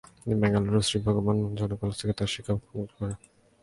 তিনি 0.21 0.35
বেঙ্গালুরুর, 0.41 0.85
শ্রী 0.87 0.97
ভগবান 1.05 1.35
মহাবীর 1.39 1.57
জৈন 1.59 1.73
কলেজ 1.79 1.95
থেকে 1.99 2.13
তার 2.17 2.29
শিক্ষা 2.33 2.53
সম্পন্ন 2.53 2.81
করেন। 2.97 3.15